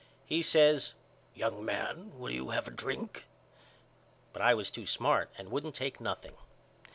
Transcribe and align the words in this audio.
He 0.25 0.41
says 0.41 0.95
Young 1.35 1.63
man 1.63 2.17
will 2.17 2.31
you 2.31 2.49
have 2.49 2.67
a 2.67 2.71
drink? 2.71 3.27
But 4.33 4.41
I 4.41 4.55
was 4.55 4.71
to 4.71 4.87
smart 4.87 5.29
and 5.37 5.51
wouldn't 5.51 5.75
take 5.75 6.01
nothing. 6.01 6.33